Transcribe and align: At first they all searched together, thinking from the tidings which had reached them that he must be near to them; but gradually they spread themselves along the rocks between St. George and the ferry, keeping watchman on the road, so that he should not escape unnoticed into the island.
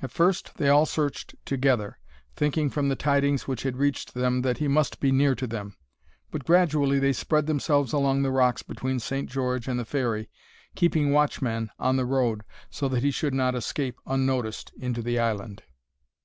At 0.00 0.12
first 0.12 0.56
they 0.56 0.68
all 0.68 0.86
searched 0.86 1.34
together, 1.44 1.98
thinking 2.36 2.70
from 2.70 2.88
the 2.88 2.94
tidings 2.94 3.48
which 3.48 3.64
had 3.64 3.76
reached 3.76 4.14
them 4.14 4.42
that 4.42 4.58
he 4.58 4.68
must 4.68 5.00
be 5.00 5.10
near 5.10 5.34
to 5.34 5.48
them; 5.48 5.76
but 6.30 6.44
gradually 6.44 7.00
they 7.00 7.12
spread 7.12 7.46
themselves 7.48 7.92
along 7.92 8.22
the 8.22 8.30
rocks 8.30 8.62
between 8.62 9.00
St. 9.00 9.28
George 9.28 9.66
and 9.66 9.80
the 9.80 9.84
ferry, 9.84 10.30
keeping 10.76 11.10
watchman 11.10 11.70
on 11.80 11.96
the 11.96 12.06
road, 12.06 12.42
so 12.70 12.88
that 12.88 13.02
he 13.02 13.10
should 13.10 13.34
not 13.34 13.56
escape 13.56 13.96
unnoticed 14.06 14.70
into 14.78 15.02
the 15.02 15.18
island. 15.18 15.64